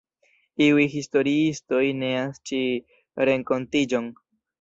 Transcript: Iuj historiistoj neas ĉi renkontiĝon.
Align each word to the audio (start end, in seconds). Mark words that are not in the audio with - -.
Iuj 0.67 0.85
historiistoj 0.93 1.81
neas 1.97 2.39
ĉi 2.51 2.61
renkontiĝon. 3.31 4.09